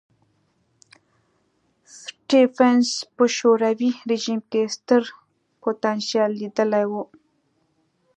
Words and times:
سټېفنس 1.99 2.87
په 3.15 3.23
شوروي 3.37 3.91
رژیم 4.11 4.39
کې 4.51 4.61
ستر 4.75 5.03
پوتنشیل 5.61 6.31
لیدلی 6.41 6.85
و. 6.91 6.93